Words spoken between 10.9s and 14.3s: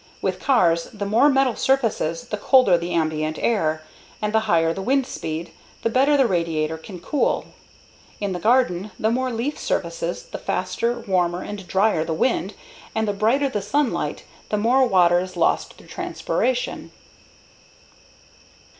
warmer, and drier the wind, and the brighter the sunlight,